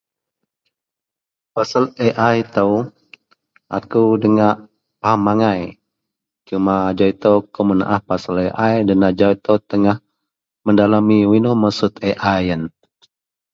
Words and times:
Pasel 1.53 1.85
AI 2.05 2.33
Itou 2.45 2.73
akou 3.77 4.07
dengak 4.21 4.55
pahem 5.01 5.25
angai, 5.31 5.61
cumak 6.47 6.81
ajau 6.89 7.09
itou 7.13 7.37
akou 7.41 7.63
menaah 7.69 8.01
pasel 8.07 8.35
AI 8.63 8.75
dan 8.87 9.07
ajau 9.09 9.31
itou 9.37 9.57
tengah 9.69 9.97
mendalami 10.65 11.17
wak 11.27 11.37
inou 11.39 11.55
maksud 11.63 11.93
AI 12.09 12.39
yen. 12.49 12.63